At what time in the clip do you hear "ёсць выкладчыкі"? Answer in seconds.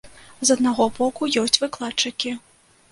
1.43-2.37